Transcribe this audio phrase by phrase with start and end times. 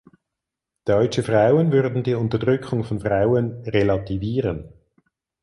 [0.85, 4.73] Deutsche Frauen würden die Unterdrückung von Frauen „relativieren“.